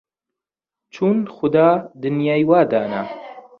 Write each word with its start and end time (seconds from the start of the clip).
چون 0.93 1.17
خودا 1.35 1.67
دنیای 2.03 2.43
وا 2.49 2.59
دانا 2.71 3.01